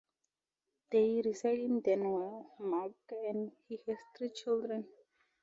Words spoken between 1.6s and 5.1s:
Denmark and he has three children.